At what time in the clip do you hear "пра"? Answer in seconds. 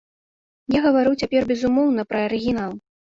2.15-2.19